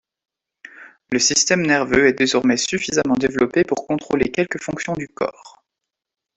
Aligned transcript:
Le 1.11 1.19
système 1.19 1.61
nerveux 1.63 2.07
est 2.07 2.13
désormais 2.17 2.57
suffisamment 2.57 3.13
développé 3.13 3.63
pour 3.63 3.85
contrôler 3.85 4.31
quelques 4.31 4.59
fonctions 4.59 4.93
du 4.93 5.07
corps. 5.07 5.63